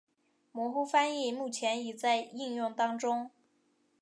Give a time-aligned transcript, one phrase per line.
[0.51, 3.29] 模糊翻译目前已在应用当中。